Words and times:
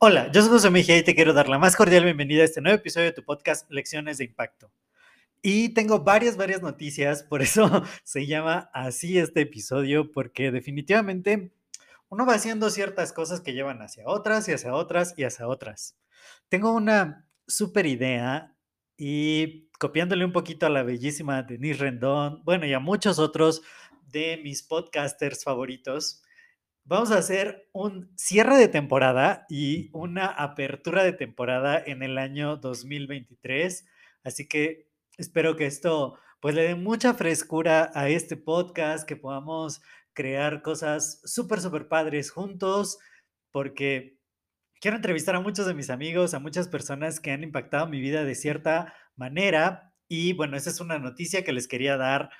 Hola, 0.00 0.30
yo 0.30 0.42
soy 0.42 0.50
José 0.50 0.70
Mejía 0.70 0.96
y 0.96 1.02
te 1.02 1.14
quiero 1.16 1.32
dar 1.32 1.48
la 1.48 1.58
más 1.58 1.74
cordial 1.74 2.04
bienvenida 2.04 2.42
a 2.42 2.44
este 2.44 2.60
nuevo 2.60 2.76
episodio 2.76 3.06
de 3.06 3.12
tu 3.12 3.24
podcast 3.24 3.68
Lecciones 3.68 4.18
de 4.18 4.26
Impacto. 4.26 4.70
Y 5.42 5.70
tengo 5.70 6.04
varias, 6.04 6.36
varias 6.36 6.62
noticias, 6.62 7.24
por 7.24 7.42
eso 7.42 7.82
se 8.04 8.26
llama 8.26 8.70
así 8.72 9.18
este 9.18 9.40
episodio, 9.40 10.12
porque 10.12 10.52
definitivamente 10.52 11.52
uno 12.08 12.24
va 12.24 12.34
haciendo 12.34 12.70
ciertas 12.70 13.12
cosas 13.12 13.40
que 13.40 13.54
llevan 13.54 13.82
hacia 13.82 14.04
otras 14.06 14.48
y 14.48 14.52
hacia 14.52 14.72
otras 14.72 15.14
y 15.16 15.24
hacia 15.24 15.48
otras. 15.48 15.96
Tengo 16.48 16.72
una 16.72 17.26
súper 17.46 17.86
idea 17.86 18.54
y 18.96 19.68
copiándole 19.78 20.24
un 20.24 20.32
poquito 20.32 20.66
a 20.66 20.70
la 20.70 20.84
bellísima 20.84 21.42
Denise 21.42 21.80
Rendón, 21.80 22.42
bueno, 22.44 22.66
y 22.66 22.72
a 22.72 22.78
muchos 22.78 23.18
otros 23.18 23.62
de 24.10 24.40
mis 24.42 24.62
podcasters 24.62 25.44
favoritos, 25.44 26.22
Vamos 26.90 27.10
a 27.10 27.18
hacer 27.18 27.68
un 27.74 28.10
cierre 28.16 28.56
de 28.56 28.66
temporada 28.66 29.44
y 29.50 29.90
una 29.92 30.24
apertura 30.24 31.02
de 31.04 31.12
temporada 31.12 31.78
en 31.84 32.02
el 32.02 32.16
año 32.16 32.56
2023. 32.56 33.84
Así 34.24 34.48
que 34.48 34.88
espero 35.18 35.54
que 35.54 35.66
esto 35.66 36.18
pues 36.40 36.54
le 36.54 36.62
dé 36.62 36.74
mucha 36.76 37.12
frescura 37.12 37.90
a 37.94 38.08
este 38.08 38.38
podcast, 38.38 39.06
que 39.06 39.16
podamos 39.16 39.82
crear 40.14 40.62
cosas 40.62 41.20
súper, 41.24 41.60
súper 41.60 41.88
padres 41.88 42.30
juntos, 42.30 42.96
porque 43.50 44.18
quiero 44.80 44.96
entrevistar 44.96 45.36
a 45.36 45.40
muchos 45.40 45.66
de 45.66 45.74
mis 45.74 45.90
amigos, 45.90 46.32
a 46.32 46.38
muchas 46.38 46.68
personas 46.68 47.20
que 47.20 47.32
han 47.32 47.42
impactado 47.42 47.86
mi 47.86 48.00
vida 48.00 48.24
de 48.24 48.34
cierta 48.34 48.94
manera. 49.14 49.92
Y 50.08 50.32
bueno, 50.32 50.56
esa 50.56 50.70
es 50.70 50.80
una 50.80 50.98
noticia 50.98 51.44
que 51.44 51.52
les 51.52 51.68
quería 51.68 51.98
dar 51.98 52.30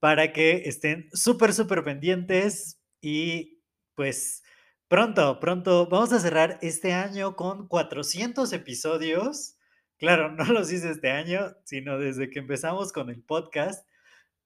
para 0.00 0.32
que 0.32 0.62
estén 0.66 1.08
súper, 1.12 1.52
súper 1.52 1.84
pendientes 1.84 2.80
y 3.00 3.62
pues 3.94 4.42
pronto, 4.88 5.40
pronto 5.40 5.88
vamos 5.88 6.12
a 6.12 6.20
cerrar 6.20 6.58
este 6.62 6.92
año 6.92 7.36
con 7.36 7.68
400 7.68 8.52
episodios. 8.52 9.56
Claro, 9.98 10.30
no 10.36 10.44
los 10.44 10.72
hice 10.72 10.90
este 10.90 11.10
año, 11.10 11.54
sino 11.64 11.98
desde 11.98 12.30
que 12.30 12.38
empezamos 12.38 12.92
con 12.92 13.10
el 13.10 13.22
podcast 13.22 13.86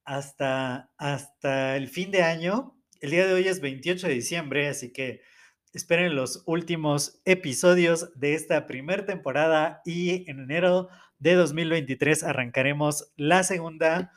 hasta, 0.05 0.91
hasta 0.97 1.77
el 1.77 1.89
fin 1.89 2.11
de 2.11 2.23
año. 2.23 2.77
El 3.01 3.11
día 3.11 3.27
de 3.27 3.35
hoy 3.35 3.49
es 3.49 3.61
28 3.61 4.09
de 4.09 4.15
diciembre, 4.15 4.69
así 4.69 4.93
que 4.93 5.21
esperen 5.73 6.15
los 6.15 6.43
últimos 6.47 7.21
episodios 7.25 8.13
de 8.19 8.35
esta 8.35 8.67
primera 8.67 9.05
temporada 9.07 9.81
y 9.85 10.29
en 10.31 10.41
enero 10.41 10.89
de 11.19 11.35
2023 11.35 12.25
arrancaremos 12.25 13.13
la 13.17 13.43
segunda 13.43 14.13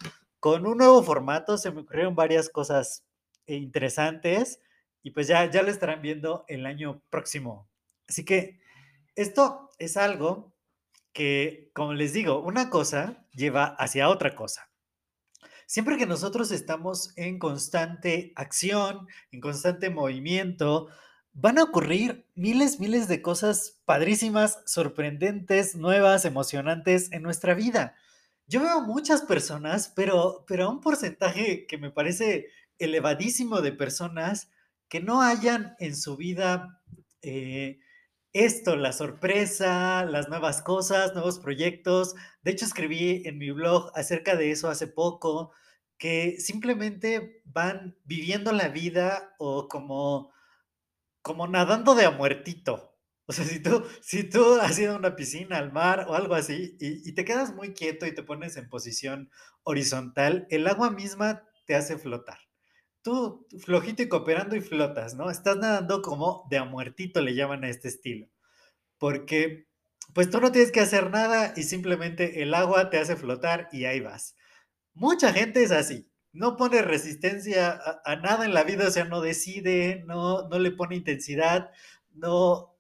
con 0.46 0.68
un 0.68 0.78
nuevo 0.78 1.02
formato. 1.02 1.58
Se 1.58 1.72
me 1.72 1.82
ocurrieron 1.82 2.14
varias 2.14 2.50
cosas 2.50 3.04
interesantes 3.48 4.60
y 5.02 5.10
pues 5.10 5.26
ya, 5.26 5.50
ya 5.50 5.64
lo 5.64 5.72
estarán 5.72 6.04
viendo 6.04 6.46
el 6.48 6.68
año 6.68 7.02
próximo. 7.10 7.68
Así 8.08 8.26
que 8.26 8.60
esto 9.16 9.72
es 9.80 9.98
algo 9.98 10.54
que, 11.14 11.72
como 11.74 11.94
les 11.94 12.14
digo, 12.14 12.44
una 12.44 12.70
cosa 12.70 13.26
lleva 13.32 13.76
hacia 13.80 14.08
otra 14.08 14.36
cosa. 14.36 14.70
Siempre 15.66 15.98
que 15.98 16.06
nosotros 16.06 16.52
estamos 16.52 17.18
en 17.18 17.40
constante 17.40 18.32
acción, 18.36 19.08
en 19.32 19.42
constante 19.42 19.90
movimiento, 19.90 20.90
van 21.34 21.58
a 21.58 21.64
ocurrir 21.64 22.30
miles, 22.36 22.80
miles 22.80 23.08
de 23.08 23.24
cosas 23.24 23.82
padrísimas, 23.86 24.62
sorprendentes, 24.68 25.76
nuevas, 25.76 26.24
emocionantes 26.24 27.12
en 27.12 27.24
nuestra 27.24 27.56
vida. 27.56 27.96
Yo 28.48 28.62
veo 28.62 28.82
muchas 28.82 29.22
personas, 29.22 29.92
pero, 29.96 30.46
pero 30.48 30.70
un 30.70 30.82
porcentaje 30.82 31.66
que 31.68 31.78
me 31.78 31.92
parece 31.92 32.48
elevadísimo 32.78 33.62
de 33.62 33.72
personas 33.72 34.52
que 34.88 35.00
no 35.00 35.22
hayan 35.22 35.76
en 35.80 35.96
su 35.96 36.16
vida 36.16 36.82
eh, 37.22 37.80
esto, 38.34 38.76
la 38.76 38.92
sorpresa, 38.92 40.06
las 40.06 40.30
nuevas 40.30 40.62
cosas, 40.62 41.14
nuevos 41.14 41.40
proyectos. 41.40 42.16
De 42.44 42.52
hecho, 42.52 42.66
escribí 42.66 43.24
en 43.26 43.38
mi 43.38 43.50
blog 43.52 43.92
acerca 43.96 44.36
de 44.36 44.52
eso 44.52 44.70
hace 44.70 44.88
poco, 44.88 45.52
que 45.98 46.36
simplemente 46.40 47.42
van 47.46 47.98
viviendo 48.04 48.52
la 48.52 48.68
vida 48.68 49.34
o 49.40 49.70
como, 49.70 50.32
como 51.22 51.48
nadando 51.48 51.96
de 51.96 52.06
a 52.06 52.12
muertito. 52.12 52.95
O 53.28 53.34
sea, 53.34 53.46
si 53.46 53.60
tú, 53.60 53.84
si 54.02 54.24
tú 54.24 54.56
has 54.62 54.78
ido 54.78 54.94
a 54.94 54.98
una 54.98 55.16
piscina, 55.16 55.58
al 55.58 55.72
mar 55.72 56.06
o 56.08 56.16
algo 56.16 56.36
así, 56.36 56.78
y, 56.80 57.12
te 57.14 57.26
quedas 57.26 57.54
muy 57.54 57.74
quieto 57.74 58.06
y 58.06 58.14
te 58.14 58.24
pones 58.24 58.56
en 58.58 58.70
posición 58.70 59.32
horizontal, 59.64 60.48
el 60.50 60.68
agua 60.68 60.92
misma 60.92 61.44
te 61.66 61.76
hace 61.76 61.98
flotar 61.98 62.38
tú 63.06 63.46
flojito 63.60 64.02
y 64.02 64.10
cooperando 64.10 64.56
y 64.56 64.62
flotas, 64.62 65.14
¿no? 65.14 65.30
Estás 65.30 65.58
nadando 65.58 66.02
como 66.02 66.48
de 66.50 66.58
a 66.58 66.64
muertito 66.64 67.22
le 67.22 67.36
llaman 67.36 67.64
a 67.64 67.70
este 67.70 67.88
estilo. 67.88 68.28
Porque 68.98 69.68
pues 70.16 70.32
tú 70.32 70.42
no 70.42 70.52
tienes 70.52 70.72
que 70.72 70.80
hacer 70.80 71.12
nada 71.12 71.54
y 71.56 71.64
simplemente 71.64 72.42
el 72.42 72.56
agua 72.56 72.90
te 72.90 72.98
hace 72.98 73.16
flotar 73.16 73.70
y 73.72 73.86
ahí 73.86 74.00
vas. 74.00 74.36
Mucha 74.96 75.32
gente 75.34 75.62
es 75.62 75.70
así, 75.70 76.10
no 76.32 76.58
pone 76.58 76.82
resistencia 76.82 77.80
a, 78.06 78.16
nada 78.16 78.44
en 78.44 78.56
la 78.56 78.64
vida, 78.64 78.88
o 78.88 78.92
sea, 78.92 79.06
no 79.06 79.22
decide, 79.22 80.04
no, 80.08 80.48
no 80.48 80.58
le 80.58 80.72
pone 80.72 80.96
intensidad, 80.96 81.70
no, 82.14 82.75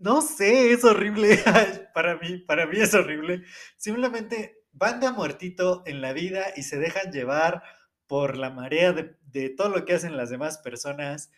no 0.00 0.22
sé, 0.22 0.72
es 0.72 0.82
horrible, 0.82 1.38
para 1.94 2.16
mí, 2.16 2.38
para 2.38 2.66
mí 2.66 2.78
es 2.80 2.94
horrible. 2.94 3.44
Simplemente 3.76 4.64
van 4.72 4.98
de 4.98 5.06
a 5.06 5.12
muertito 5.12 5.82
en 5.86 6.00
la 6.00 6.12
vida 6.12 6.46
y 6.56 6.62
se 6.62 6.78
dejan 6.78 7.12
llevar 7.12 7.62
por 8.06 8.36
la 8.36 8.50
marea 8.50 8.92
de, 8.92 9.50
todo 9.50 9.68
lo 9.68 9.84
que 9.84 9.94
hacen 9.94 10.16
las 10.16 10.30
demás 10.30 10.58
personas, 10.58 11.30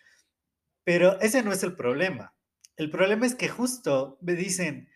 pero 0.85 1.21
ese 1.21 1.43
no 1.43 1.53
es 1.53 1.63
el 1.63 1.75
problema. 1.75 2.35
El 2.77 2.89
problema 2.89 3.27
es 3.27 3.35
que 3.35 3.49
justo 3.49 4.17
me 4.23 4.35
dicen, 4.35 4.89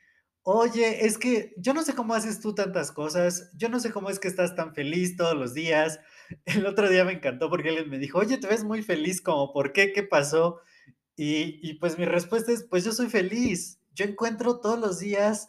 oye, 0.43 1.04
es 1.04 1.19
que 1.19 1.53
yo 1.59 1.75
no 1.75 1.83
sé 1.83 1.94
cómo 1.94 2.15
haces 2.15 2.41
tú 2.41 2.54
tantas 2.54 2.93
cosas, 2.93 3.50
yo 3.59 3.69
no 3.69 3.81
sé 3.81 3.91
cómo 3.91 4.10
es 4.10 4.21
que 4.21 4.28
estás 4.28 4.54
tan 4.54 4.75
feliz 4.75 5.16
todos 5.16 5.34
los 5.34 5.54
días. 5.54 5.98
El 6.44 6.66
otro 6.66 6.88
día 6.88 7.04
me 7.04 7.12
encantó 7.12 7.50
porque 7.50 7.69
él 7.69 7.88
me 7.88 7.98
dijo, 7.98 8.19
oye, 8.19 8.38
te 8.38 8.47
ves 8.47 8.65
muy 8.65 8.83
feliz, 8.83 9.21
como, 9.21 9.53
¿por 9.53 9.72
qué? 9.72 9.93
¿Qué 9.93 10.03
pasó? 10.03 10.60
Y, 11.16 11.75
pues 11.75 11.99
mi 11.99 12.04
respuesta 12.04 12.53
es, 12.53 12.65
pues 12.65 12.84
yo 12.84 12.93
soy 12.93 13.09
feliz. 13.09 13.81
Yo 13.94 14.04
encuentro 14.04 14.60
todos 14.60 14.78
los 14.78 14.99
días 14.99 15.49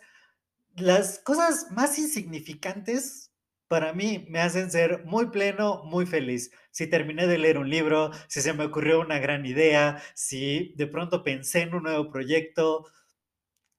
las 0.76 1.20
cosas 1.20 1.68
más 1.72 1.98
insignificantes 1.98 3.32
para 3.68 3.94
mí 3.94 4.26
me 4.30 4.40
hacen 4.40 4.72
ser 4.72 5.04
muy 5.06 5.28
pleno, 5.28 5.84
muy 5.84 6.06
feliz. 6.06 6.52
Si 6.72 6.88
terminé 6.88 7.28
de 7.28 7.38
leer 7.38 7.58
un 7.58 7.70
libro, 7.70 8.12
si 8.28 8.42
se 8.42 8.54
me 8.54 8.66
ocurrió 8.66 9.02
una 9.02 9.20
gran 9.20 9.46
idea, 9.46 10.02
si 10.16 10.74
de 10.78 10.88
pronto 10.88 11.24
pensé 11.24 11.62
en 11.62 11.76
un 11.76 11.84
nuevo 11.84 12.10
proyecto, 12.10 12.86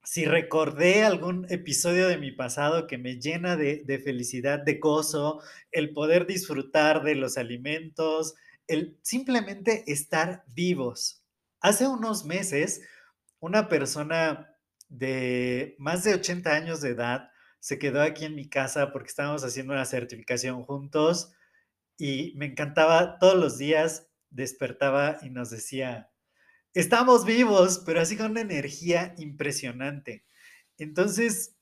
si 0.05 0.25
recordé 0.25 1.05
algún 1.05 1.47
episodio 1.51 2.09
de 2.09 2.19
mi 2.19 2.33
pasado 2.33 2.87
que 2.87 2.99
me 2.99 3.21
llena 3.21 3.57
de, 3.57 4.03
felicidad, 4.05 4.59
de 4.59 4.75
gozo, 4.75 5.43
el 5.71 5.93
poder 5.93 6.27
disfrutar 6.27 7.03
de 7.03 7.15
los 7.15 7.37
alimentos, 7.37 8.35
el 8.67 8.99
simplemente 9.03 9.85
estar 9.87 10.45
vivos. 10.49 11.18
Hace 11.61 11.89
unos 11.89 12.25
meses, 12.25 12.83
una 13.41 13.69
persona 13.69 14.55
de 14.89 15.75
más 15.79 16.05
de 16.05 16.15
80 16.15 16.53
años 16.53 16.81
de 16.81 16.91
edad 16.91 17.31
se 17.61 17.79
quedó 17.79 18.01
aquí 18.03 18.25
en 18.25 18.35
mi 18.35 18.49
casa 18.49 18.93
porque 18.93 19.09
estábamos 19.09 19.45
haciendo 19.45 19.73
una 19.73 19.85
certificación 19.85 20.63
juntos 20.63 21.33
y 21.97 22.33
me 22.37 22.47
encantaba 22.47 23.19
todos 23.19 23.37
los 23.37 23.59
días 23.59 24.09
despertaba 24.31 25.19
y 25.23 25.31
nos 25.31 25.51
decía, 25.51 26.11
estamos 26.75 27.25
vivos, 27.25 27.83
pero 27.85 28.01
así 28.01 28.17
con 28.17 28.33
una 28.33 28.41
energía 28.41 29.15
impresionante. 29.19 30.25
Entonces, 30.77 31.57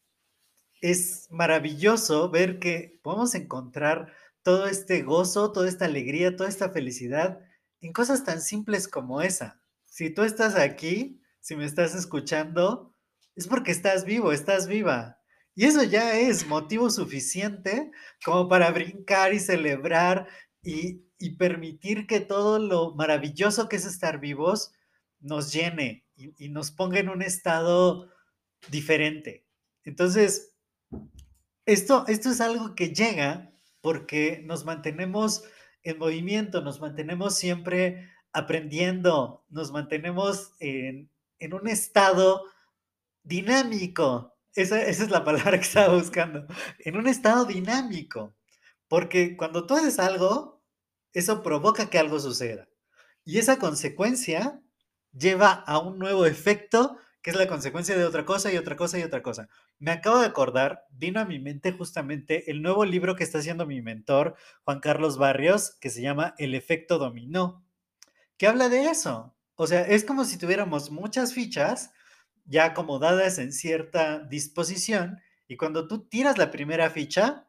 es 0.80 1.28
maravilloso 1.30 2.30
ver 2.30 2.58
que 2.58 3.00
podemos 3.02 3.34
encontrar 3.34 4.12
todo 4.42 4.66
este 4.66 5.02
gozo, 5.02 5.52
toda 5.52 5.68
esta 5.68 5.86
alegría, 5.86 6.36
toda 6.36 6.48
esta 6.48 6.70
felicidad 6.70 7.40
en 7.80 7.92
cosas 7.92 8.24
tan 8.24 8.40
simples 8.40 8.88
como 8.88 9.22
esa. 9.22 9.60
Si 9.96 10.10
tú 10.10 10.24
estás 10.24 10.56
aquí, 10.56 11.22
si 11.40 11.56
me 11.56 11.64
estás 11.64 11.94
escuchando, 11.94 12.94
es 13.34 13.46
porque 13.46 13.70
estás 13.70 14.04
vivo, 14.04 14.30
estás 14.30 14.68
viva. 14.68 15.22
Y 15.54 15.64
eso 15.64 15.82
ya 15.84 16.18
es 16.18 16.46
motivo 16.46 16.90
suficiente 16.90 17.90
como 18.22 18.46
para 18.46 18.70
brincar 18.72 19.32
y 19.32 19.38
celebrar 19.38 20.28
y, 20.62 21.06
permitir 21.38 22.06
que 22.06 22.20
todo 22.20 22.58
lo 22.58 22.94
maravilloso 22.94 23.70
que 23.70 23.76
es 23.76 23.86
estar 23.86 24.20
vivos 24.20 24.70
nos 25.18 25.50
llene 25.50 26.04
y, 26.14 26.50
nos 26.50 26.72
ponga 26.72 26.98
en 26.98 27.08
un 27.08 27.22
estado 27.22 28.12
diferente. 28.68 29.46
Entonces, 29.82 30.58
esto, 31.64 32.04
esto 32.06 32.28
es 32.28 32.42
algo 32.42 32.74
que 32.74 32.90
llega 32.90 33.50
porque 33.80 34.42
nos 34.44 34.66
mantenemos 34.66 35.44
en 35.82 35.96
movimiento, 35.96 36.60
nos 36.60 36.82
mantenemos 36.82 37.38
siempre 37.38 38.10
aprendiendo, 38.36 39.44
nos 39.48 39.72
mantenemos 39.72 40.52
en, 40.60 41.10
un 41.52 41.68
estado 41.68 42.44
dinámico. 43.22 44.36
Esa, 44.54 44.82
esa, 44.82 45.04
es 45.04 45.10
la 45.10 45.24
palabra 45.24 45.58
que 45.58 45.64
estaba 45.64 45.94
buscando. 45.94 46.46
En 46.80 46.96
un 46.96 47.06
estado 47.06 47.46
dinámico. 47.46 48.34
Porque 48.88 49.36
cuando 49.36 49.66
tú 49.66 49.74
haces 49.74 49.98
algo, 49.98 50.62
eso 51.14 51.42
provoca 51.42 51.88
que 51.88 51.98
algo 51.98 52.20
suceda. 52.20 52.68
Y 53.24 53.38
esa 53.38 53.58
consecuencia 53.58 54.60
lleva 55.12 55.50
a 55.50 55.78
un 55.78 55.98
nuevo 55.98 56.26
efecto 56.26 56.98
que 57.22 57.30
es 57.30 57.36
la 57.36 57.48
consecuencia 57.48 57.96
de 57.96 58.04
otra 58.04 58.24
cosa 58.24 58.52
y 58.52 58.56
otra 58.56 58.76
cosa 58.76 59.00
y 59.00 59.02
otra 59.02 59.20
cosa. 59.20 59.48
Me 59.80 59.90
acabo 59.90 60.20
de 60.20 60.26
acordar, 60.26 60.84
vino 60.90 61.18
a 61.18 61.24
mi 61.24 61.40
mente 61.40 61.72
justamente 61.72 62.48
el 62.52 62.62
nuevo 62.62 62.84
libro 62.84 63.16
que 63.16 63.24
está 63.24 63.38
haciendo 63.38 63.66
mi 63.66 63.82
mentor, 63.82 64.36
Juan 64.62 64.78
Carlos 64.78 65.18
Barrios, 65.18 65.76
que 65.80 65.90
se 65.90 66.02
llama 66.02 66.36
El 66.38 66.54
efecto 66.54 66.98
dominó, 66.98 67.65
que 68.38 68.46
habla 68.46 68.68
de 68.68 68.86
eso. 68.86 69.36
O 69.54 69.66
sea, 69.66 69.82
es 69.82 70.04
como 70.04 70.24
si 70.24 70.38
tuviéramos 70.38 70.90
muchas 70.90 71.32
fichas 71.32 71.90
ya 72.44 72.66
acomodadas 72.66 73.38
en 73.38 73.52
cierta 73.52 74.20
disposición 74.20 75.18
y 75.48 75.56
cuando 75.56 75.88
tú 75.88 76.08
tiras 76.08 76.38
la 76.38 76.50
primera 76.50 76.90
ficha, 76.90 77.48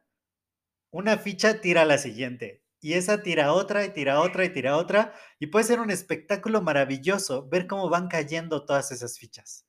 una 0.90 1.18
ficha 1.18 1.60
tira 1.60 1.84
la 1.84 1.98
siguiente 1.98 2.64
y 2.80 2.94
esa 2.94 3.22
tira 3.22 3.52
otra 3.52 3.84
y 3.84 3.92
tira 3.92 4.20
otra 4.20 4.44
y 4.44 4.50
tira 4.50 4.76
otra 4.76 5.12
y 5.38 5.48
puede 5.48 5.64
ser 5.64 5.80
un 5.80 5.90
espectáculo 5.90 6.62
maravilloso 6.62 7.48
ver 7.48 7.66
cómo 7.66 7.88
van 7.88 8.08
cayendo 8.08 8.64
todas 8.64 8.92
esas 8.92 9.18
fichas. 9.18 9.66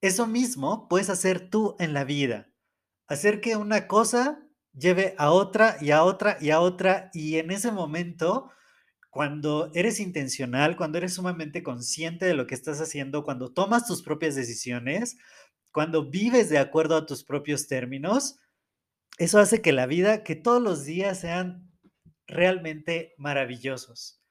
Eso 0.00 0.26
mismo 0.26 0.88
puedes 0.88 1.10
hacer 1.10 1.50
tú 1.50 1.76
en 1.80 1.92
la 1.92 2.04
vida. 2.04 2.50
Hacer 3.08 3.40
que 3.40 3.56
una 3.56 3.88
cosa 3.88 4.46
lleve 4.72 5.14
a 5.18 5.32
otra 5.32 5.76
y 5.80 5.90
a 5.90 6.04
otra 6.04 6.38
y 6.40 6.50
a 6.50 6.60
otra 6.60 7.10
y 7.12 7.36
en 7.38 7.50
ese 7.50 7.72
momento, 7.72 8.50
cuando 9.18 9.72
eres 9.74 9.98
intencional, 9.98 10.76
cuando 10.76 10.98
eres 10.98 11.14
sumamente 11.14 11.64
consciente 11.64 12.24
de 12.24 12.34
lo 12.34 12.46
que 12.46 12.54
estás 12.54 12.80
haciendo, 12.80 13.24
cuando 13.24 13.52
tomas 13.52 13.84
tus 13.84 14.00
propias 14.00 14.36
decisiones, 14.36 15.18
cuando 15.72 16.08
vives 16.08 16.48
de 16.50 16.58
acuerdo 16.58 16.96
a 16.96 17.04
tus 17.04 17.24
propios 17.24 17.66
términos, 17.66 18.38
eso 19.16 19.40
hace 19.40 19.60
que 19.60 19.72
la 19.72 19.86
vida, 19.86 20.22
que 20.22 20.36
todos 20.36 20.62
los 20.62 20.84
días 20.84 21.18
sean 21.18 21.68
realmente 22.28 23.16
maravillosos. 23.18 24.22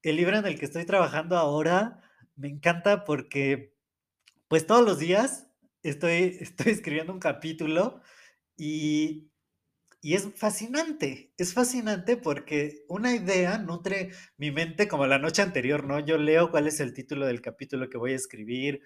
El 0.00 0.14
libro 0.14 0.38
en 0.38 0.46
el 0.46 0.60
que 0.60 0.66
estoy 0.66 0.84
trabajando 0.84 1.36
ahora 1.36 2.00
me 2.36 2.46
encanta 2.46 3.02
porque 3.02 3.74
pues 4.46 4.64
todos 4.64 4.84
los 4.84 5.00
días 5.00 5.48
estoy, 5.82 6.36
estoy 6.40 6.70
escribiendo 6.70 7.12
un 7.12 7.18
capítulo 7.18 8.00
y, 8.56 9.28
y 10.06 10.14
es 10.14 10.28
fascinante, 10.36 11.32
es 11.36 11.52
fascinante 11.52 12.16
porque 12.16 12.84
una 12.86 13.12
idea 13.12 13.58
nutre 13.58 14.12
mi 14.36 14.52
mente 14.52 14.86
como 14.86 15.04
la 15.08 15.18
noche 15.18 15.42
anterior, 15.42 15.82
¿no? 15.82 15.98
Yo 15.98 16.16
leo 16.16 16.52
cuál 16.52 16.68
es 16.68 16.78
el 16.78 16.94
título 16.94 17.26
del 17.26 17.40
capítulo 17.40 17.90
que 17.90 17.98
voy 17.98 18.12
a 18.12 18.14
escribir, 18.14 18.82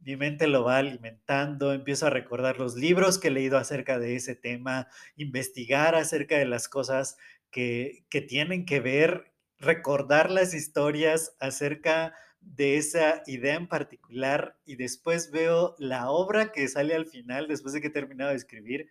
mi 0.00 0.16
mente 0.16 0.48
lo 0.48 0.64
va 0.64 0.78
alimentando, 0.78 1.72
empiezo 1.72 2.08
a 2.08 2.10
recordar 2.10 2.58
los 2.58 2.74
libros 2.74 3.20
que 3.20 3.28
he 3.28 3.30
leído 3.30 3.56
acerca 3.56 4.00
de 4.00 4.16
ese 4.16 4.34
tema, 4.34 4.88
investigar 5.14 5.94
acerca 5.94 6.38
de 6.38 6.46
las 6.46 6.68
cosas 6.68 7.18
que, 7.52 8.04
que 8.10 8.20
tienen 8.20 8.66
que 8.66 8.80
ver, 8.80 9.32
recordar 9.60 10.28
las 10.28 10.54
historias 10.54 11.36
acerca 11.38 12.16
de 12.40 12.78
esa 12.78 13.22
idea 13.28 13.54
en 13.54 13.68
particular 13.68 14.58
y 14.64 14.74
después 14.74 15.30
veo 15.30 15.76
la 15.78 16.10
obra 16.10 16.50
que 16.50 16.66
sale 16.66 16.96
al 16.96 17.06
final, 17.06 17.46
después 17.46 17.74
de 17.74 17.80
que 17.80 17.86
he 17.86 17.90
terminado 17.90 18.30
de 18.30 18.36
escribir, 18.38 18.90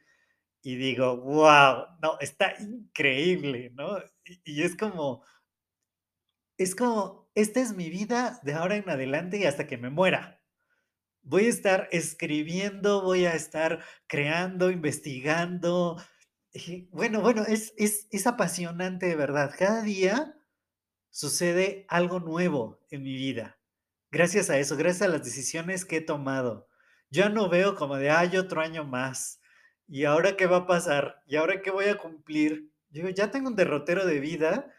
y 0.63 0.77
digo, 0.77 1.17
wow, 1.17 1.87
no, 2.01 2.17
está 2.21 2.55
increíble, 2.57 3.71
¿no? 3.75 3.97
Y, 4.45 4.63
es 4.63 4.77
como, 4.77 5.23
es 6.57 6.73
como, 6.73 7.29
esta 7.35 7.59
es 7.59 7.75
mi 7.75 7.89
vida 7.89 8.39
de 8.43 8.53
ahora 8.53 8.77
en 8.77 8.89
adelante 8.89 9.37
y 9.37 9.45
hasta 9.45 9.67
que 9.67 9.77
me 9.77 9.89
muera. 9.89 10.41
Voy 11.21 11.45
a 11.45 11.49
estar 11.49 11.89
escribiendo, 11.91 13.01
voy 13.01 13.25
a 13.25 13.35
estar 13.35 13.83
creando, 14.07 14.71
investigando. 14.71 16.01
bueno, 16.91 17.19
bueno, 17.21 17.43
es, 17.43 17.73
es, 17.77 18.07
es 18.11 18.25
apasionante 18.25 19.07
de 19.07 19.17
verdad. 19.17 19.53
Cada 19.57 19.81
día 19.81 20.37
sucede 21.09 21.85
algo 21.89 22.21
nuevo 22.21 22.79
en 22.89 23.03
mi 23.03 23.15
vida. 23.15 23.59
Gracias 24.11 24.49
a 24.49 24.57
eso, 24.59 24.77
gracias 24.77 25.01
a 25.01 25.11
las 25.11 25.25
decisiones 25.25 25.83
que 25.83 25.97
he 25.97 26.01
tomado. 26.01 26.69
Yo 27.09 27.27
no 27.27 27.49
veo 27.49 27.75
como 27.75 27.97
de, 27.97 28.11
ay, 28.11 28.37
otro 28.37 28.61
año 28.61 28.85
más. 28.85 29.41
¿Y 29.87 30.05
ahora 30.05 30.37
qué 30.37 30.47
va 30.47 30.57
a 30.57 30.67
pasar? 30.67 31.21
¿Y 31.27 31.35
ahora 31.35 31.61
qué 31.61 31.71
voy 31.71 31.85
a 31.85 31.97
cumplir? 31.97 32.71
Digo, 32.89 33.09
ya 33.09 33.31
tengo 33.31 33.49
un 33.49 33.55
derrotero 33.55 34.05
de 34.05 34.19
vida 34.19 34.71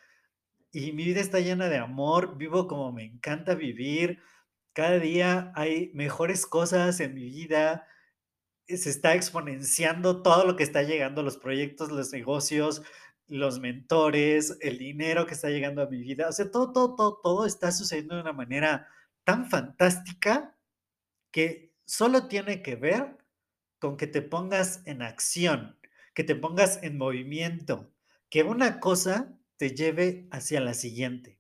y 0.73 0.93
mi 0.93 1.05
vida 1.05 1.21
está 1.21 1.41
llena 1.41 1.69
de 1.69 1.79
amor, 1.79 2.37
vivo 2.37 2.67
como 2.67 2.93
me 2.93 3.05
encanta 3.05 3.55
vivir. 3.55 4.21
Cada 4.73 4.99
día 4.99 5.53
hay 5.55 5.93
mejores 5.95 6.47
cosas 6.47 6.99
en 7.01 7.15
mi 7.15 7.25
vida. 7.25 7.87
Se 8.67 8.91
está 8.91 9.15
exponenciando 9.15 10.23
todo 10.23 10.45
lo 10.45 10.57
que 10.57 10.65
está 10.65 10.83
llegando, 10.83 11.23
los 11.23 11.37
proyectos, 11.37 11.93
los 11.93 12.13
negocios, 12.13 12.83
los 13.29 13.61
mentores, 13.61 14.59
el 14.61 14.79
dinero 14.79 15.27
que 15.27 15.35
está 15.35 15.49
llegando 15.51 15.83
a 15.83 15.89
mi 15.89 15.99
vida. 15.99 16.29
O 16.29 16.33
sea, 16.33 16.51
todo, 16.51 16.73
todo, 16.73 16.97
todo, 16.97 17.21
todo 17.23 17.47
está 17.47 17.71
sucediendo 17.73 18.17
de 18.17 18.23
una 18.23 18.33
manera 18.33 18.89
tan 19.25 19.49
fantástica 19.49 20.57
que 21.31 21.75
solo 21.85 22.29
tiene 22.29 22.63
que 22.63 22.77
ver 22.77 23.24
con 23.85 23.99
que 23.99 24.07
te 24.07 24.23
pongas 24.23 24.81
en 24.87 25.03
acción, 25.03 25.79
que 26.15 26.25
te 26.25 26.35
pongas 26.35 26.83
en 26.83 26.97
movimiento, 26.97 27.93
que 28.31 28.43
una 28.43 28.81
cosa 28.81 29.39
te 29.59 29.75
lleve 29.75 30.27
hacia 30.31 30.63
la 30.63 30.73
siguiente. 30.73 31.39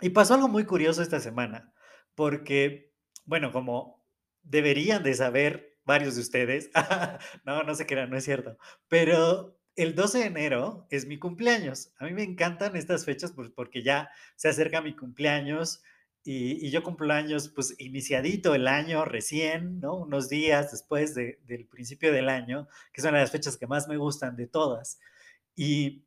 Y 0.00 0.08
pasó 0.08 0.32
algo 0.32 0.48
muy 0.48 0.64
curioso 0.64 1.02
esta 1.02 1.20
semana, 1.20 1.74
porque, 2.14 2.94
bueno, 3.26 3.52
como 3.52 4.02
deberían 4.40 5.02
de 5.02 5.12
saber 5.12 5.78
varios 5.84 6.14
de 6.14 6.22
ustedes, 6.22 6.70
no, 7.44 7.62
no 7.62 7.74
se 7.74 7.84
crean, 7.84 8.08
no 8.08 8.16
es 8.16 8.24
cierto, 8.24 8.56
pero 8.88 9.60
el 9.76 9.94
12 9.94 10.20
de 10.20 10.24
enero 10.24 10.86
es 10.88 11.04
mi 11.04 11.18
cumpleaños. 11.18 11.92
A 11.98 12.06
mí 12.06 12.14
me 12.14 12.22
encantan 12.22 12.76
estas 12.76 13.04
fechas 13.04 13.34
porque 13.54 13.82
ya 13.82 14.10
se 14.36 14.48
acerca 14.48 14.80
mi 14.80 14.96
cumpleaños 14.96 15.82
y, 16.24 16.70
yo 16.70 16.82
cumplo 16.82 17.12
años 17.14 17.48
pues 17.48 17.74
iniciadito 17.78 18.54
el 18.54 18.68
año 18.68 19.04
recién, 19.04 19.80
¿no? 19.80 19.96
Unos 19.96 20.28
días 20.28 20.72
después 20.72 21.14
del 21.14 21.66
principio 21.70 22.12
del 22.12 22.28
año, 22.28 22.68
que 22.92 23.02
son 23.02 23.14
las 23.14 23.30
fechas 23.30 23.56
que 23.56 23.66
más 23.66 23.88
me 23.88 23.96
gustan 23.96 24.36
de 24.36 24.46
todas. 24.46 25.00
Y 25.56 26.04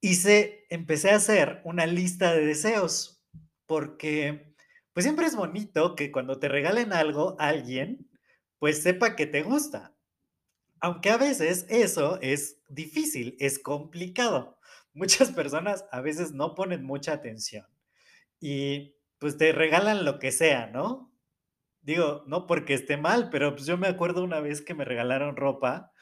hice, 0.00 0.66
empecé 0.70 1.10
a 1.10 1.16
hacer 1.16 1.60
una 1.64 1.86
lista 1.86 2.32
de 2.32 2.46
deseos 2.46 3.22
porque 3.66 4.54
pues 4.92 5.04
siempre 5.04 5.26
es 5.26 5.36
bonito 5.36 5.94
que 5.94 6.10
cuando 6.10 6.38
te 6.40 6.48
regalen 6.48 6.92
algo 6.92 7.36
a 7.38 7.48
alguien, 7.48 8.10
pues 8.58 8.82
sepa 8.82 9.14
que 9.14 9.26
te 9.26 9.42
gusta. 9.42 9.94
Aunque 10.80 11.10
a 11.10 11.16
veces 11.16 11.66
eso 11.68 12.18
es 12.22 12.58
difícil, 12.68 13.36
es 13.38 13.58
complicado. 13.58 14.58
Muchas 14.94 15.30
personas 15.30 15.84
a 15.92 16.00
veces 16.00 16.32
no 16.32 16.54
ponen 16.54 16.84
mucha 16.84 17.12
atención 17.12 17.66
y 18.40 18.96
pues 19.18 19.36
te 19.36 19.52
regalan 19.52 20.04
lo 20.04 20.18
que 20.18 20.32
sea, 20.32 20.68
¿no? 20.68 21.12
Digo, 21.82 22.24
no 22.26 22.46
porque 22.46 22.74
esté 22.74 22.96
mal, 22.96 23.30
pero 23.30 23.54
pues 23.54 23.66
yo 23.66 23.78
me 23.78 23.88
acuerdo 23.88 24.22
una 24.22 24.40
vez 24.40 24.62
que 24.62 24.74
me 24.74 24.84
regalaron 24.84 25.36
ropa 25.36 25.92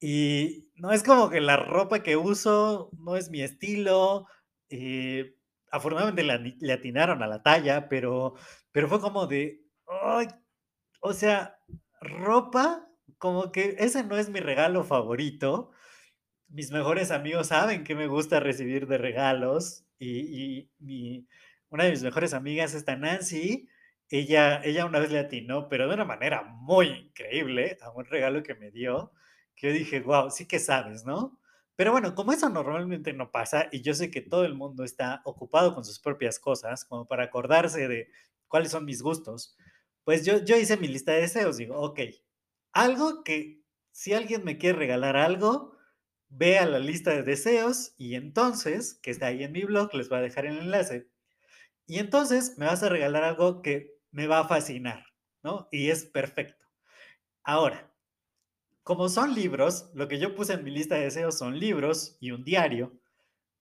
y 0.00 0.70
no 0.76 0.92
es 0.92 1.02
como 1.02 1.28
que 1.30 1.40
la 1.40 1.56
ropa 1.56 2.02
que 2.02 2.16
uso 2.16 2.90
no 2.98 3.16
es 3.16 3.30
mi 3.30 3.42
estilo. 3.42 4.26
Eh, 4.70 5.36
afortunadamente 5.70 6.24
le, 6.24 6.72
atinaron 6.72 7.22
a 7.22 7.26
la 7.26 7.42
talla, 7.42 7.88
pero, 7.88 8.34
pero 8.72 8.88
fue 8.88 9.00
como 9.00 9.26
de, 9.26 9.62
ay, 9.86 10.28
o 11.00 11.12
sea, 11.12 11.58
ropa 12.00 12.88
como 13.18 13.52
que 13.52 13.76
ese 13.78 14.04
no 14.04 14.16
es 14.16 14.30
mi 14.30 14.40
regalo 14.40 14.84
favorito. 14.84 15.70
Mis 16.48 16.70
mejores 16.72 17.10
amigos 17.10 17.48
saben 17.48 17.84
que 17.84 17.94
me 17.94 18.06
gusta 18.08 18.40
recibir 18.40 18.86
de 18.88 18.98
regalos 18.98 19.84
y, 19.98 20.70
mi, 20.78 21.26
una 21.70 21.84
de 21.84 21.90
mis 21.90 22.02
mejores 22.02 22.34
amigas, 22.34 22.74
esta 22.74 22.96
Nancy, 22.96 23.68
ella, 24.08 24.60
ella 24.64 24.86
una 24.86 24.98
vez 24.98 25.10
le 25.12 25.20
atinó, 25.20 25.68
pero 25.68 25.88
de 25.88 25.94
una 25.94 26.04
manera 26.04 26.42
muy 26.42 26.88
increíble, 26.88 27.78
a 27.80 27.90
un 27.90 28.04
regalo 28.04 28.42
que 28.42 28.54
me 28.54 28.70
dio, 28.70 29.12
que 29.56 29.68
yo 29.68 29.72
dije, 29.74 30.00
wow, 30.00 30.30
sí 30.30 30.46
que 30.46 30.58
sabes, 30.58 31.04
¿no? 31.04 31.38
Pero 31.76 31.92
bueno, 31.92 32.14
como 32.14 32.32
eso 32.32 32.48
normalmente 32.48 33.12
no 33.12 33.30
pasa 33.30 33.68
y 33.72 33.82
yo 33.82 33.94
sé 33.94 34.10
que 34.10 34.20
todo 34.20 34.44
el 34.44 34.54
mundo 34.54 34.84
está 34.84 35.22
ocupado 35.24 35.74
con 35.74 35.84
sus 35.84 35.98
propias 35.98 36.38
cosas, 36.38 36.84
como 36.84 37.06
para 37.06 37.24
acordarse 37.24 37.88
de 37.88 38.08
cuáles 38.48 38.72
son 38.72 38.84
mis 38.84 39.00
gustos, 39.02 39.56
pues 40.04 40.24
yo, 40.26 40.44
yo 40.44 40.56
hice 40.56 40.76
mi 40.76 40.88
lista 40.88 41.12
de 41.12 41.22
deseos, 41.22 41.56
digo, 41.56 41.76
ok, 41.80 42.00
algo 42.72 43.22
que 43.24 43.62
si 43.92 44.12
alguien 44.12 44.44
me 44.44 44.58
quiere 44.58 44.78
regalar 44.78 45.16
algo, 45.16 45.76
ve 46.28 46.58
a 46.58 46.66
la 46.66 46.78
lista 46.78 47.10
de 47.12 47.22
deseos 47.22 47.94
y 47.96 48.14
entonces, 48.14 48.94
que 49.02 49.10
está 49.10 49.26
ahí 49.26 49.42
en 49.44 49.52
mi 49.52 49.62
blog, 49.64 49.94
les 49.94 50.08
voy 50.08 50.18
a 50.18 50.22
dejar 50.22 50.46
el 50.46 50.58
enlace, 50.58 51.08
y 51.90 51.98
entonces 51.98 52.56
me 52.56 52.66
vas 52.66 52.84
a 52.84 52.88
regalar 52.88 53.24
algo 53.24 53.62
que 53.62 53.98
me 54.12 54.28
va 54.28 54.38
a 54.38 54.46
fascinar, 54.46 55.06
¿no? 55.42 55.66
Y 55.72 55.90
es 55.90 56.04
perfecto. 56.04 56.64
Ahora, 57.42 57.92
como 58.84 59.08
son 59.08 59.34
libros, 59.34 59.90
lo 59.92 60.06
que 60.06 60.20
yo 60.20 60.36
puse 60.36 60.52
en 60.52 60.62
mi 60.62 60.70
lista 60.70 60.94
de 60.94 61.06
deseos 61.06 61.36
son 61.36 61.58
libros 61.58 62.16
y 62.20 62.30
un 62.30 62.44
diario. 62.44 62.96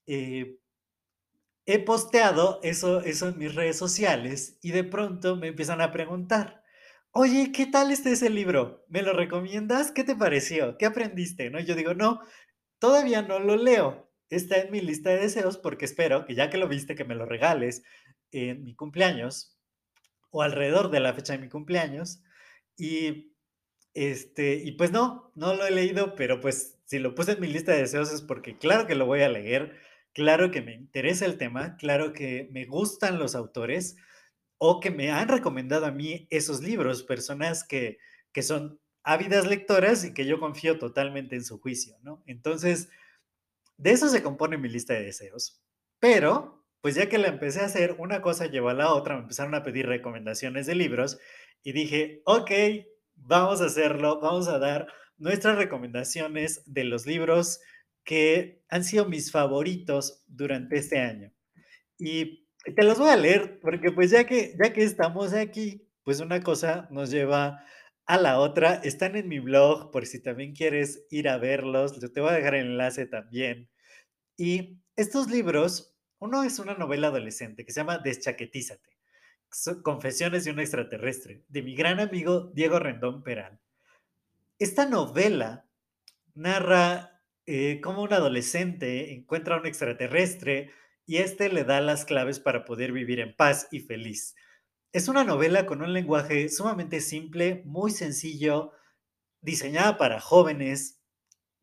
Eh, 0.06 0.60
he 1.66 1.80
posteado 1.80 2.60
eso, 2.62 3.02
eso 3.02 3.30
en 3.30 3.40
mis 3.40 3.56
redes 3.56 3.80
sociales 3.80 4.60
y 4.62 4.74
de 4.74 4.84
pronto 4.84 5.36
me 5.36 5.48
empiezan 5.48 5.82
a 5.82 5.92
preguntar, 5.92 6.64
oye, 7.10 7.52
¿qué 7.52 7.66
tal 7.66 7.90
este 7.90 8.12
ese 8.12 8.30
libro? 8.30 8.86
¿Me 8.90 9.02
lo 9.02 9.14
recomiendas? 9.14 9.92
¿Qué 9.92 10.04
te 10.04 10.16
pareció? 10.16 10.78
¿Qué 10.78 10.86
aprendiste? 10.86 11.50
¿No? 11.50 11.60
Yo 11.62 11.74
digo, 11.74 11.96
no, 11.96 12.20
todavía 12.78 13.24
no 13.24 13.40
lo 13.40 13.56
leo. 13.56 14.08
Está 14.30 14.60
en 14.60 14.70
mi 14.72 14.82
lista 14.82 15.10
de 15.10 15.18
deseos 15.18 15.58
porque 15.58 15.86
espero 15.86 16.28
que 16.28 16.36
ya 16.36 16.52
que 16.52 16.60
lo 16.60 16.68
viste, 16.68 16.94
que 16.94 17.06
me 17.06 17.16
lo 17.16 17.26
regales 17.26 17.82
en 18.32 18.64
mi 18.64 18.76
cumpleaños 18.76 19.58
o 20.32 20.42
alrededor 20.42 20.92
de 20.92 21.00
la 21.00 21.14
fecha 21.14 21.34
de 21.34 21.40
mi 21.40 21.50
cumpleaños. 21.50 22.22
Y, 22.78 23.34
este, 23.94 24.56
y 24.56 24.74
pues 24.74 24.92
no, 24.92 25.32
no 25.36 25.54
lo 25.54 25.66
he 25.66 25.72
leído, 25.72 26.16
pero 26.16 26.40
pues 26.40 26.80
si 26.86 27.00
lo 27.00 27.16
puse 27.16 27.34
en 27.34 27.42
mi 27.42 27.48
lista 27.48 27.72
de 27.72 27.80
deseos 27.80 28.12
es 28.12 28.22
porque 28.22 28.58
claro 28.58 28.88
que 28.88 28.96
lo 28.96 29.06
voy 29.06 29.22
a 29.22 29.30
leer, 29.30 29.78
claro 30.14 30.52
que 30.52 30.62
me 30.62 30.74
interesa 30.74 31.26
el 31.26 31.38
tema, 31.38 31.78
claro 31.78 32.14
que 32.14 32.50
me 32.52 32.66
gustan 32.66 33.20
los 33.20 33.36
autores 33.36 33.98
o 34.58 34.80
que 34.80 34.92
me 34.92 35.12
han 35.12 35.28
recomendado 35.28 35.86
a 35.86 35.92
mí 35.92 36.28
esos 36.30 36.62
libros, 36.62 37.04
personas 37.04 37.64
que, 37.64 37.98
que 38.34 38.44
son 38.44 38.80
ávidas 39.04 39.48
lectoras 39.48 40.04
y 40.04 40.14
que 40.14 40.26
yo 40.26 40.40
confío 40.40 40.78
totalmente 40.78 41.36
en 41.36 41.44
su 41.44 41.60
juicio, 41.60 41.98
¿no? 42.02 42.22
Entonces, 42.26 42.90
de 43.78 43.92
eso 43.92 44.10
se 44.10 44.22
compone 44.22 44.58
mi 44.58 44.70
lista 44.70 44.94
de 44.94 45.04
deseos. 45.04 45.62
Pero, 46.00 46.59
pues 46.82 46.96
ya 46.96 47.10
que 47.10 47.18
la 47.18 47.28
empecé 47.28 47.62
a 47.62 47.66
hacer, 47.66 47.96
una 48.00 48.22
cosa 48.22 48.48
llevó 48.48 48.70
a 48.70 48.74
la 48.74 48.94
otra, 48.94 49.16
me 49.16 49.22
empezaron 49.22 49.56
a 49.56 49.64
pedir 49.64 49.88
recomendaciones 49.88 50.66
de 50.66 50.76
libros 50.76 51.20
y 51.64 51.74
dije, 51.74 52.22
ok, 52.26 52.52
vamos 53.16 53.62
a 53.62 53.66
hacerlo, 53.66 54.20
vamos 54.22 54.48
a 54.48 54.60
dar 54.60 54.88
nuestras 55.18 55.58
recomendaciones 55.58 56.64
de 56.66 56.86
los 56.86 57.06
libros 57.06 57.60
que 58.04 58.64
han 58.70 58.84
sido 58.84 59.06
mis 59.06 59.32
favoritos 59.32 60.24
durante 60.28 60.78
este 60.78 61.00
año. 61.00 61.32
Y 61.98 62.48
te 62.76 62.84
los 62.84 62.98
voy 62.98 63.10
a 63.10 63.18
leer 63.18 63.60
porque 63.60 63.92
pues 63.92 64.12
ya 64.12 64.26
que, 64.26 64.56
ya 64.62 64.74
que 64.74 64.84
estamos 64.84 65.34
aquí, 65.34 65.86
pues 66.04 66.22
una 66.22 66.42
cosa 66.42 66.88
nos 66.92 67.12
lleva 67.12 67.64
a 68.06 68.18
la 68.18 68.40
otra. 68.40 68.76
Están 68.84 69.16
en 69.16 69.28
mi 69.28 69.40
blog 69.40 69.92
por 69.92 70.06
si 70.06 70.22
también 70.22 70.54
quieres 70.54 71.06
ir 71.12 71.30
a 71.30 71.38
verlos. 71.38 72.00
Yo 72.02 72.12
te 72.12 72.22
voy 72.22 72.32
a 72.32 72.34
dejar 72.34 72.56
el 72.56 72.68
enlace 72.68 73.06
también. 73.06 73.70
Y 74.38 74.82
estos 74.96 75.30
libros, 75.30 75.89
uno 76.20 76.44
es 76.44 76.60
una 76.60 76.76
novela 76.76 77.08
adolescente 77.08 77.66
que 77.66 77.72
se 77.72 77.80
llama 77.80 77.98
Deschaquetízate. 77.98 78.90
Confesiones 79.82 80.46
de 80.46 80.52
un 80.52 80.60
extraterrestre, 80.60 81.44
de 81.48 81.64
mi 81.64 81.76
gran 81.76 82.00
amigo 82.00 82.52
Diego 82.54 82.78
Rendón 82.78 83.24
Peral. 83.24 83.60
Esta 84.60 84.86
novela 84.86 85.66
narra 86.36 87.24
eh, 87.46 87.80
cómo 87.82 88.04
un 88.04 88.14
adolescente 88.14 89.14
encuentra 89.14 89.56
a 89.56 89.60
un 89.60 89.66
extraterrestre 89.66 90.72
y 91.06 91.18
este 91.18 91.50
le 91.50 91.64
da 91.64 91.82
las 91.82 92.06
claves 92.06 92.40
para 92.40 92.66
poder 92.66 92.92
vivir 92.92 93.20
en 93.22 93.36
paz 93.36 93.68
y 93.72 93.80
feliz. 93.80 94.36
Es 94.92 95.08
una 95.08 95.24
novela 95.24 95.66
con 95.66 95.82
un 95.82 95.94
lenguaje 95.94 96.50
sumamente 96.50 97.00
simple, 97.00 97.64
muy 97.66 97.92
sencillo, 97.92 98.74
diseñada 99.42 99.98
para 99.98 100.20
jóvenes 100.20 101.02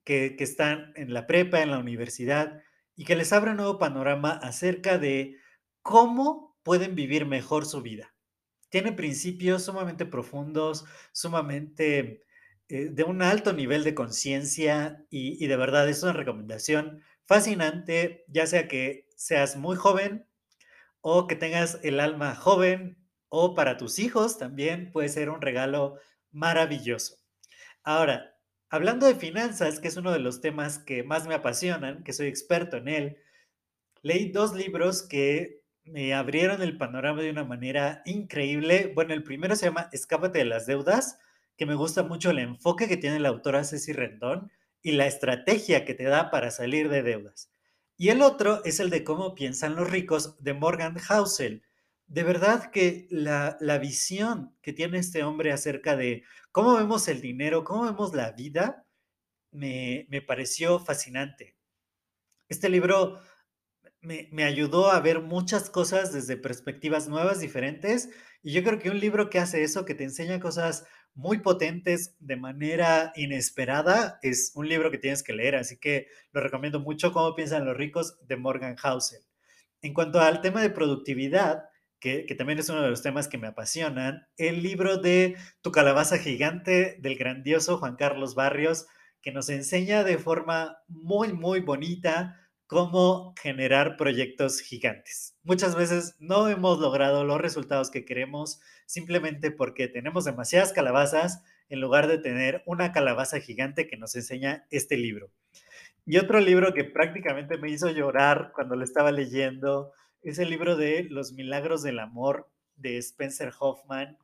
que, 0.03 0.35
que 0.37 0.45
están 0.45 0.93
en 0.97 1.13
la 1.13 1.27
prepa, 1.27 1.63
en 1.63 1.71
la 1.71 1.79
universidad, 1.79 2.63
y 2.97 3.05
que 3.05 3.17
les 3.17 3.33
abre 3.33 3.53
un 3.53 3.59
nuevo 3.59 3.79
panorama 3.79 4.31
acerca 4.31 4.99
de 4.99 5.37
cómo 5.83 6.57
pueden 6.63 6.95
vivir 6.95 7.27
mejor 7.27 7.67
su 7.67 7.83
vida. 7.83 8.15
Tiene 8.71 8.93
principios 8.93 9.65
sumamente 9.65 10.07
profundos, 10.07 10.85
sumamente 11.13 12.25
eh, 12.69 12.89
de 12.91 13.05
un 13.05 13.23
alto 13.23 13.53
nivel 13.53 13.85
de 13.85 13.95
conciencia 13.95 15.05
y 15.09 15.47
de 15.47 15.57
verdad 15.57 15.89
es 15.89 16.03
una 16.03 16.13
recomendación 16.13 17.03
fascinante, 17.25 18.25
ya 18.29 18.47
sea 18.47 18.67
que 18.67 19.09
seas 19.17 19.57
muy 19.57 19.77
joven 19.77 20.27
o 21.01 21.27
que 21.27 21.37
tengas 21.37 21.79
el 21.83 22.01
alma 22.01 22.35
joven 22.35 22.99
o 23.29 23.55
para 23.55 23.77
tus 23.77 23.99
hijos 23.99 24.39
también 24.39 24.91
puede 24.93 25.09
ser 25.09 25.31
un 25.31 25.41
regalo 25.41 25.99
maravilloso. 26.31 27.19
Ahora, 27.83 28.36
hablando 28.71 29.07
de 29.07 29.15
finanzas, 29.15 29.81
que 29.81 29.89
es 29.89 29.97
uno 29.97 30.13
de 30.13 30.19
los 30.19 30.41
temas 30.41 30.79
que 30.79 31.03
más 31.03 31.27
me 31.27 31.35
apasionan, 31.35 32.03
que 32.05 32.13
soy 32.13 32.27
experto 32.27 32.77
en 32.77 32.89
él, 32.89 33.17
leí 34.03 34.31
dos 34.31 34.55
libros 34.55 35.03
que 35.03 35.63
me 35.85 36.15
abrieron 36.15 36.63
el 36.63 36.77
panorama 36.77 37.23
de 37.23 37.31
una 37.31 37.45
manera 37.45 38.03
increíble. 38.05 38.93
Bueno, 38.95 39.15
el 39.15 39.23
primero 39.23 39.55
se 39.57 39.67
llama 39.67 39.89
Escápate 39.93 40.39
de 40.39 40.45
las 40.45 40.67
deudas, 40.67 41.19
que 41.57 41.67
me 41.67 41.75
gusta 41.75 42.03
mucho 42.03 42.31
el 42.31 42.41
enfoque 42.41 42.89
que 42.89 42.97
tiene 42.97 43.21
la 43.21 43.29
autora 43.29 43.65
Ceci 43.65 43.93
Rendón 43.93 44.51
y 44.83 44.93
la 44.93 45.07
estrategia 45.07 45.85
que 45.85 45.95
te 45.95 46.05
da 46.05 46.31
para 46.31 46.51
salir 46.51 46.89
de 46.89 47.03
deudas. 47.03 47.51
Y 47.97 48.11
el 48.11 48.21
otro 48.21 48.63
es 48.65 48.79
el 48.79 48.91
de 48.91 49.05
cómo 49.05 49.35
piensan 49.35 49.75
los 49.75 49.91
ricos 49.91 50.43
de 50.43 50.53
Morgan 50.53 50.99
Housel. 50.99 51.63
De 52.07 52.23
verdad 52.23 52.71
que 52.71 53.09
la, 53.11 53.57
la 53.61 53.79
visión 53.79 54.57
que 54.63 54.73
tiene 54.73 54.99
este 54.99 55.25
hombre 55.25 55.53
acerca 55.53 55.97
de 55.97 56.23
cómo 56.53 56.77
vemos 56.77 57.09
el 57.09 57.21
dinero, 57.21 57.65
cómo 57.65 57.85
vemos 57.85 58.15
la 58.15 58.33
vida, 58.33 58.87
me, 59.51 60.07
me 60.09 60.23
pareció 60.23 60.79
fascinante. 60.79 61.57
Este 62.49 62.69
libro 62.69 63.19
me, 64.01 64.29
me, 64.31 64.45
ayudó 64.45 64.91
a 64.91 65.01
ver 65.01 65.21
muchas 65.21 65.69
cosas 65.69 66.13
desde 66.13 66.37
perspectivas 66.37 67.09
nuevas, 67.09 67.41
diferentes, 67.41 68.11
y 68.43 68.53
yo 68.53 68.63
creo 68.63 68.79
que 68.79 68.91
un 68.91 69.01
libro 69.01 69.29
que 69.29 69.41
hace 69.41 69.65
eso, 69.65 69.85
que 69.85 69.95
te 69.95 70.05
enseña 70.05 70.39
cosas 70.39 70.87
muy 71.15 71.39
potentes 71.39 72.15
de 72.21 72.37
manera 72.37 73.13
inesperada, 73.17 74.19
es 74.23 74.53
un 74.55 74.69
libro 74.69 74.91
que 74.91 74.99
tienes 74.99 75.23
que 75.23 75.33
leer, 75.33 75.57
así 75.57 75.79
que 75.79 76.09
lo 76.31 76.41
recomiendo 76.41 76.79
mucho, 76.79 77.11
Cómo 77.13 77.35
piensan 77.35 77.65
los 77.65 77.77
ricos, 77.77 78.19
de 78.27 78.37
Morgan 78.37 78.77
Housel. 78.77 79.23
En 79.81 79.95
cuanto 79.95 80.21
al 80.21 80.43
tema 80.43 80.63
de 80.63 80.71
productividad, 80.71 81.65
que, 82.27 82.35
también 82.37 82.61
es 82.61 82.69
uno 82.69 82.83
de 82.83 82.91
los 82.91 83.03
temas 83.03 83.27
que 83.27 83.37
me 83.37 83.49
apasionan, 83.49 84.29
el 84.37 84.63
libro 84.63 84.99
de 84.99 85.37
Tu 85.61 85.73
calabaza 85.73 86.19
gigante 86.19 86.99
del 87.01 87.17
grandioso 87.17 87.79
Juan 87.79 87.97
Carlos 87.97 88.37
Barrios, 88.37 88.87
que 89.21 89.33
nos 89.33 89.49
enseña 89.49 90.05
de 90.05 90.17
forma 90.17 90.79
muy, 90.87 91.33
muy 91.33 91.61
bonita 91.61 92.41
cómo 92.69 93.35
generar 93.43 93.97
proyectos 93.97 94.61
gigantes. 94.61 95.37
Muchas 95.43 95.75
veces 95.75 96.15
no 96.21 96.49
hemos 96.49 96.79
logrado 96.79 97.25
los 97.25 97.41
resultados 97.41 97.91
que 97.91 98.05
queremos 98.05 98.61
simplemente 98.87 99.51
porque 99.51 99.89
tenemos 99.89 100.25
demasiadas 100.25 100.73
calabazas 100.73 101.43
en 101.69 101.81
lugar 101.81 102.07
de 102.07 102.19
tener 102.19 102.63
una 102.67 102.93
calabaza 102.93 103.41
gigante 103.41 103.89
que 103.89 103.97
nos 103.97 104.15
enseña 104.15 104.65
este 104.71 104.97
libro. 104.97 105.33
Y 106.05 106.19
otro 106.19 106.39
libro 106.39 106.73
que 106.73 106.85
prácticamente 106.85 107.59
me 107.59 107.69
hizo 107.69 107.91
llorar 107.91 108.53
cuando 108.55 108.77
lo 108.77 108.85
estaba 108.85 109.11
leyendo 109.11 109.93
es 110.23 110.39
el 110.39 110.51
libro 110.51 110.77
de 110.77 111.05
Los 111.05 111.33
Milagros 111.33 111.83
del 111.83 111.99
Amor 111.99 112.51
de 112.77 112.99
Spencer 112.99 113.53
Hoffman, 113.59 114.19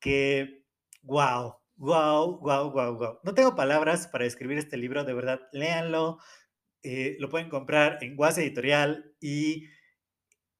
que, 0.00 0.64
wow, 1.02 1.56
wow, 1.76 2.38
wow, 2.40 2.70
wow, 2.70 2.96
wow. 2.96 3.18
No 3.22 3.34
tengo 3.34 3.56
palabras 3.56 4.08
para 4.08 4.24
describir 4.24 4.58
este 4.58 4.76
libro, 4.76 5.04
de 5.04 5.14
verdad, 5.14 5.40
léanlo. 5.52 6.18
Eh, 6.82 7.16
lo 7.18 7.28
pueden 7.28 7.48
comprar 7.48 7.98
en 8.02 8.16
Guas 8.16 8.38
Editorial 8.38 9.14
y 9.20 9.66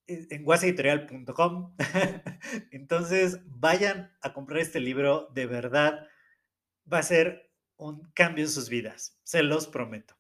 eh, 0.07 0.27
en 0.31 0.45
guaseditorial.com. 0.45 1.77
Entonces, 2.73 3.41
vayan 3.47 4.17
a 4.23 4.33
comprar 4.33 4.61
este 4.61 4.81
libro, 4.81 5.29
de 5.35 5.47
verdad, 5.47 6.07
va 6.91 6.99
a 6.99 7.03
ser 7.03 7.53
un 7.77 8.11
cambio 8.13 8.45
en 8.45 8.51
sus 8.51 8.69
vidas, 8.69 9.19
se 9.23 9.43
los 9.43 9.69
prometo. 9.69 10.18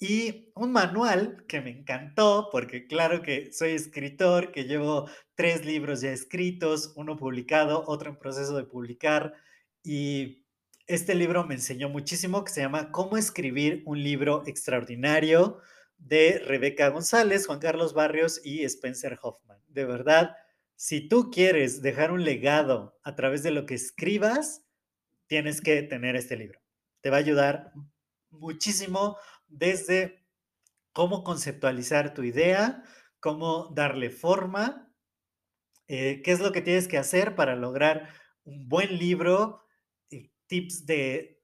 Y 0.00 0.52
un 0.54 0.70
manual 0.70 1.44
que 1.48 1.60
me 1.60 1.70
encantó, 1.70 2.48
porque 2.52 2.86
claro 2.86 3.20
que 3.20 3.52
soy 3.52 3.70
escritor, 3.70 4.52
que 4.52 4.64
llevo 4.64 5.10
tres 5.34 5.64
libros 5.64 6.00
ya 6.02 6.12
escritos, 6.12 6.92
uno 6.94 7.16
publicado, 7.16 7.82
otro 7.86 8.10
en 8.10 8.16
proceso 8.16 8.56
de 8.56 8.64
publicar, 8.64 9.34
y 9.82 10.46
este 10.86 11.14
libro 11.14 11.44
me 11.44 11.54
enseñó 11.54 11.88
muchísimo, 11.88 12.44
que 12.44 12.52
se 12.52 12.60
llama 12.60 12.92
Cómo 12.92 13.16
escribir 13.16 13.82
un 13.86 14.02
libro 14.02 14.44
extraordinario 14.46 15.60
de 15.98 16.38
Rebeca 16.46 16.88
González, 16.90 17.46
Juan 17.46 17.58
Carlos 17.58 17.92
Barrios 17.92 18.40
y 18.44 18.62
Spencer 18.64 19.18
Hoffman. 19.20 19.60
De 19.66 19.84
verdad, 19.84 20.36
si 20.76 21.08
tú 21.08 21.30
quieres 21.32 21.82
dejar 21.82 22.12
un 22.12 22.24
legado 22.24 22.96
a 23.02 23.16
través 23.16 23.42
de 23.42 23.50
lo 23.50 23.66
que 23.66 23.74
escribas, 23.74 24.64
tienes 25.26 25.60
que 25.60 25.82
tener 25.82 26.14
este 26.14 26.36
libro. 26.36 26.60
Te 27.00 27.10
va 27.10 27.16
a 27.16 27.20
ayudar 27.20 27.72
muchísimo 28.30 29.16
desde 29.48 30.24
cómo 30.92 31.24
conceptualizar 31.24 32.14
tu 32.14 32.22
idea, 32.22 32.82
cómo 33.20 33.72
darle 33.74 34.10
forma, 34.10 34.92
eh, 35.86 36.22
qué 36.22 36.32
es 36.32 36.40
lo 36.40 36.52
que 36.52 36.60
tienes 36.60 36.88
que 36.88 36.98
hacer 36.98 37.34
para 37.34 37.56
lograr 37.56 38.08
un 38.44 38.68
buen 38.68 38.98
libro, 38.98 39.64
tips 40.46 40.86
de 40.86 41.38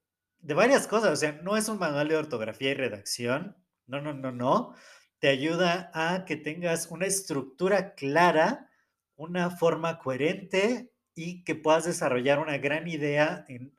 de 0.44 0.52
varias 0.52 0.86
cosas, 0.86 1.10
o 1.10 1.16
sea, 1.16 1.32
no 1.42 1.56
es 1.56 1.70
un 1.70 1.78
manual 1.78 2.08
de 2.08 2.16
ortografía 2.16 2.70
y 2.70 2.74
redacción, 2.74 3.56
no, 3.86 4.02
no, 4.02 4.12
no, 4.12 4.30
no. 4.30 4.74
Te 5.18 5.28
ayuda 5.28 5.90
a 5.94 6.26
que 6.26 6.36
tengas 6.36 6.90
una 6.90 7.06
estructura 7.06 7.94
clara, 7.94 8.68
una 9.16 9.48
forma 9.50 9.98
coherente 9.98 10.92
y 11.14 11.44
que 11.44 11.54
puedas 11.54 11.86
desarrollar 11.86 12.40
una 12.40 12.58
gran 12.58 12.86
idea 12.88 13.46
en, 13.48 13.74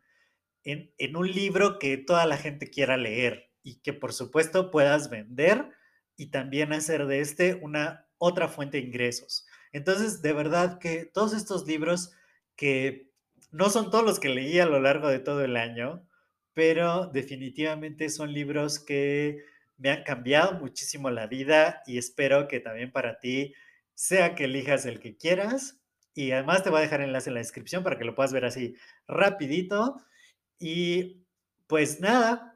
en 0.64 1.16
un 1.16 1.32
libro 1.32 1.78
que 1.78 1.98
toda 1.98 2.26
la 2.26 2.38
gente 2.38 2.72
quiera 2.72 2.98
leer 2.98 3.52
y 3.66 3.80
que 3.82 3.92
por 3.92 4.14
supuesto 4.14 4.72
puedas 4.72 5.10
vender 5.10 5.72
y 6.16 6.28
también 6.28 6.72
hacer 6.72 7.08
de 7.08 7.20
este 7.20 7.56
una 7.56 8.08
otra 8.18 8.48
fuente 8.48 8.78
de 8.78 8.84
ingresos. 8.84 9.46
Entonces, 9.74 10.22
de 10.22 10.32
verdad 10.32 10.80
que 10.80 11.06
todos 11.06 11.34
estos 11.34 11.68
libros 11.68 12.14
que 12.56 13.12
no 13.52 13.70
son 13.70 13.90
todos 13.90 14.06
los 14.06 14.20
que 14.20 14.30
leí 14.30 14.60
a 14.60 14.68
lo 14.68 14.80
largo 14.80 15.10
de 15.10 15.20
todo 15.20 15.44
el 15.44 15.58
año, 15.58 16.08
pero 16.54 17.08
definitivamente 17.08 18.10
son 18.10 18.32
libros 18.32 18.80
que 18.80 19.44
me 19.78 19.90
han 19.90 20.04
cambiado 20.04 20.54
muchísimo 20.60 21.10
la 21.10 21.28
vida 21.28 21.82
y 21.86 21.98
espero 21.98 22.48
que 22.48 22.60
también 22.60 22.92
para 22.92 23.20
ti 23.20 23.54
sea 23.96 24.36
que 24.36 24.46
elijas 24.46 24.86
el 24.86 25.00
que 25.00 25.18
quieras. 25.18 25.82
Y 26.14 26.32
además 26.32 26.64
te 26.64 26.70
voy 26.70 26.80
a 26.80 26.84
dejar 26.84 27.02
enlace 27.02 27.30
en 27.30 27.34
la 27.34 27.42
descripción 27.42 27.84
para 27.84 27.98
que 27.98 28.06
lo 28.06 28.16
puedas 28.16 28.32
ver 28.32 28.46
así 28.46 28.76
rapidito. 29.08 30.02
Y 30.60 31.26
pues 31.68 32.00
nada, 32.00 32.55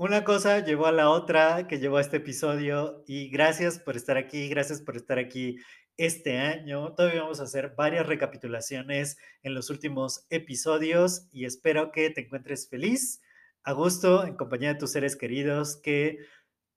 una 0.00 0.24
cosa 0.24 0.64
llevó 0.64 0.86
a 0.86 0.92
la 0.92 1.10
otra 1.10 1.68
que 1.68 1.78
llevó 1.78 1.98
a 1.98 2.00
este 2.00 2.16
episodio 2.16 3.04
y 3.06 3.28
gracias 3.28 3.78
por 3.78 3.96
estar 3.96 4.16
aquí, 4.16 4.48
gracias 4.48 4.80
por 4.80 4.96
estar 4.96 5.18
aquí 5.18 5.58
este 5.98 6.38
año. 6.38 6.94
Todavía 6.94 7.20
vamos 7.20 7.38
a 7.40 7.42
hacer 7.42 7.74
varias 7.76 8.06
recapitulaciones 8.06 9.18
en 9.42 9.52
los 9.52 9.68
últimos 9.68 10.24
episodios 10.30 11.26
y 11.32 11.44
espero 11.44 11.92
que 11.92 12.08
te 12.08 12.22
encuentres 12.22 12.66
feliz, 12.70 13.20
a 13.62 13.72
gusto, 13.72 14.24
en 14.24 14.36
compañía 14.36 14.72
de 14.72 14.80
tus 14.80 14.92
seres 14.92 15.16
queridos, 15.16 15.76
que 15.76 16.20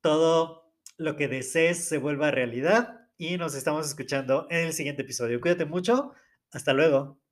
todo 0.02 0.74
lo 0.98 1.16
que 1.16 1.30
desees 1.30 1.88
se 1.88 2.00
vuelva 2.00 2.30
realidad 2.30 3.08
y 3.18 3.38
nos 3.38 3.56
estamos 3.56 3.88
escuchando 3.88 4.48
en 4.50 4.68
el 4.68 4.74
siguiente 4.74 5.04
episodio. 5.04 5.40
Cuídate 5.40 5.64
mucho. 5.64 6.12
Hasta 6.52 6.74
luego. 6.74 7.23